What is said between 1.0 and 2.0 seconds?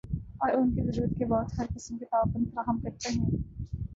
کے وقت ہر قسم